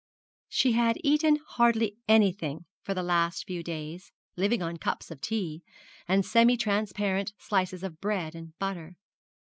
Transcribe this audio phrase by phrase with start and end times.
[0.49, 5.61] She had eaten hardly anything for the last few days, living on cups of tea,
[6.07, 8.95] and semi transparent slices of bread and butter.